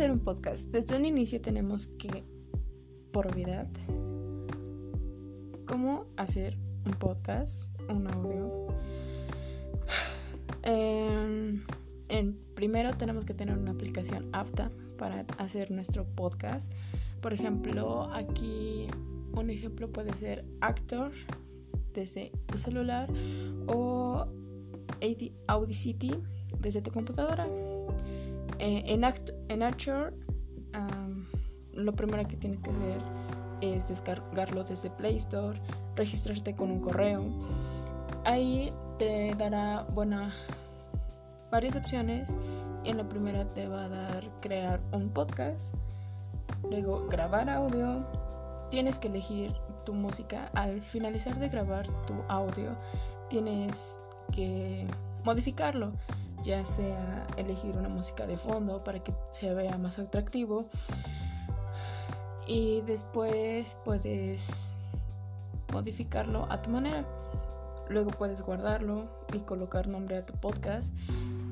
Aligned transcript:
hacer 0.00 0.12
un 0.12 0.20
podcast? 0.20 0.66
Desde 0.68 0.96
un 0.96 1.04
inicio 1.04 1.42
tenemos 1.42 1.86
que, 1.86 2.24
por 3.12 3.26
obviedad, 3.26 3.68
cómo 5.66 6.06
hacer 6.16 6.56
un 6.86 6.92
podcast, 6.92 7.70
un 7.90 8.08
audio. 8.08 8.68
En, 10.62 11.64
en, 12.08 12.38
primero 12.54 12.92
tenemos 12.92 13.24
que 13.24 13.34
tener 13.34 13.56
una 13.58 13.72
aplicación 13.72 14.28
apta 14.32 14.70
para 14.98 15.26
hacer 15.36 15.70
nuestro 15.70 16.04
podcast. 16.04 16.72
Por 17.20 17.34
ejemplo, 17.34 18.10
aquí 18.12 18.86
un 19.32 19.50
ejemplo 19.50 19.90
puede 19.90 20.14
ser 20.14 20.44
Actor 20.60 21.12
desde 21.92 22.32
tu 22.46 22.56
celular 22.56 23.08
o 23.66 24.26
Audacity 25.46 26.12
desde 26.58 26.80
tu 26.82 26.90
computadora. 26.90 27.46
Eh, 28.60 28.84
en, 28.86 29.04
Act 29.04 29.30
en 29.48 29.62
Archer, 29.62 30.12
lo 31.72 31.94
primero 31.94 32.28
que 32.28 32.36
tienes 32.36 32.60
que 32.60 32.70
hacer 32.70 33.00
es 33.62 33.88
descargarlo 33.88 34.64
desde 34.64 34.90
Play 34.90 35.16
Store, 35.16 35.58
registrarte 35.96 36.54
con 36.54 36.70
un 36.70 36.80
correo. 36.80 37.24
Ahí 38.26 38.70
te 38.98 39.34
dará 39.36 39.86
varias 41.50 41.74
opciones. 41.74 42.34
En 42.84 42.98
la 42.98 43.08
primera 43.08 43.44
te 43.54 43.66
va 43.66 43.84
a 43.84 43.88
dar 43.88 44.30
crear 44.40 44.78
un 44.92 45.08
podcast, 45.08 45.74
luego 46.68 47.06
grabar 47.08 47.48
audio. 47.48 48.04
Tienes 48.70 48.98
que 48.98 49.08
elegir 49.08 49.54
tu 49.86 49.94
música. 49.94 50.50
Al 50.54 50.82
finalizar 50.82 51.38
de 51.38 51.48
grabar 51.48 51.86
tu 52.06 52.14
audio, 52.28 52.76
tienes 53.30 54.02
que 54.32 54.86
modificarlo 55.24 55.92
ya 56.42 56.64
sea 56.64 57.26
elegir 57.36 57.76
una 57.76 57.88
música 57.88 58.26
de 58.26 58.36
fondo 58.36 58.82
para 58.82 59.00
que 59.00 59.12
se 59.30 59.52
vea 59.54 59.76
más 59.78 59.98
atractivo 59.98 60.66
y 62.46 62.80
después 62.82 63.76
puedes 63.84 64.72
modificarlo 65.72 66.50
a 66.50 66.60
tu 66.62 66.70
manera. 66.70 67.04
Luego 67.88 68.10
puedes 68.10 68.42
guardarlo 68.42 69.08
y 69.32 69.38
colocar 69.40 69.88
nombre 69.88 70.16
a 70.16 70.26
tu 70.26 70.34
podcast. 70.34 70.92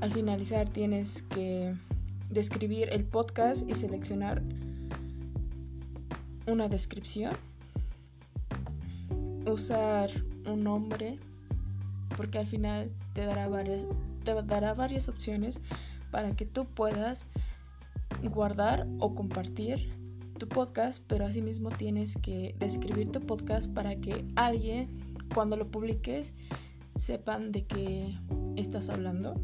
Al 0.00 0.10
finalizar 0.10 0.68
tienes 0.68 1.22
que 1.22 1.74
describir 2.30 2.88
el 2.90 3.04
podcast 3.04 3.68
y 3.68 3.74
seleccionar 3.74 4.42
una 6.46 6.68
descripción. 6.68 7.32
Usar 9.46 10.10
un 10.46 10.64
nombre 10.64 11.18
porque 12.16 12.38
al 12.38 12.46
final 12.46 12.90
te 13.12 13.24
dará 13.24 13.48
varias 13.48 13.86
te 14.24 14.34
dará 14.42 14.74
varias 14.74 15.08
opciones 15.08 15.60
para 16.10 16.34
que 16.36 16.46
tú 16.46 16.66
puedas 16.66 17.26
guardar 18.22 18.86
o 18.98 19.14
compartir 19.14 19.92
tu 20.38 20.48
podcast, 20.48 21.04
pero 21.06 21.26
asimismo 21.26 21.70
tienes 21.70 22.16
que 22.16 22.54
describir 22.58 23.10
tu 23.10 23.20
podcast 23.20 23.72
para 23.72 23.96
que 23.96 24.24
alguien 24.36 24.88
cuando 25.34 25.56
lo 25.56 25.70
publiques 25.70 26.34
sepan 26.96 27.52
de 27.52 27.64
qué 27.64 28.18
estás 28.56 28.88
hablando. 28.88 29.34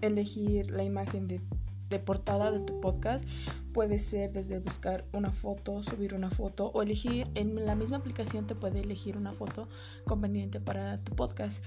Elegir 0.00 0.70
la 0.70 0.84
imagen 0.84 1.28
de, 1.28 1.40
de, 1.88 1.98
portada 1.98 2.50
de 2.50 2.60
tu 2.60 2.80
podcast 2.80 3.24
puede 3.72 3.98
ser 3.98 4.32
desde 4.32 4.58
buscar 4.58 5.04
una 5.12 5.30
foto, 5.30 5.82
subir 5.82 6.14
una 6.14 6.30
foto 6.30 6.70
o 6.74 6.82
elegir 6.82 7.28
en 7.34 7.66
la 7.66 7.74
misma 7.74 7.98
aplicación 7.98 8.46
te 8.46 8.54
puede 8.54 8.80
elegir 8.80 9.16
una 9.16 9.32
foto 9.32 9.68
conveniente 10.04 10.60
para 10.60 10.98
tu 11.04 11.14
podcast 11.14 11.62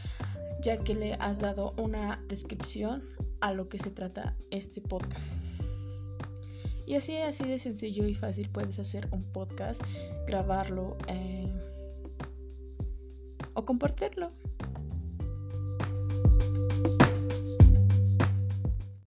ya 0.62 0.78
que 0.78 0.94
le 0.94 1.14
has 1.16 1.40
dado 1.40 1.74
una 1.78 2.24
descripción 2.28 3.04
a 3.40 3.54
lo 3.54 3.68
que 3.68 3.80
se 3.80 3.90
trata 3.90 4.36
este 4.52 4.80
podcast. 4.80 5.42
Y 6.86 6.96
así, 6.96 7.18
así 7.18 7.46
de 7.46 7.58
sencillo 7.58 8.06
y 8.06 8.16
fácil 8.16 8.50
puedes 8.50 8.78
hacer 8.78 9.08
un 9.12 9.24
podcast, 9.24 9.82
grabarlo 10.28 10.98
eh, 11.08 11.52
o 13.54 13.66
compartirlo. 13.66 14.32